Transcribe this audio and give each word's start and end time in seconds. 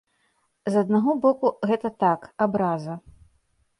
З 0.75 0.81
аднаго 0.85 1.11
боку, 1.27 1.47
гэта 1.73 1.93
так, 2.05 2.27
абраза. 2.47 2.93